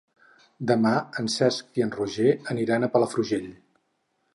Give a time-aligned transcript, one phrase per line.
[0.71, 3.51] Demà en Cesc i en Roger aniran a Palafrugell.